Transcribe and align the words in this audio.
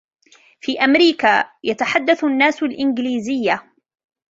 في 0.61 0.79
أميركا، 0.83 1.45
يتحدث 1.69 2.23
الناس 2.23 2.63
الإنجليزية. 2.63 3.73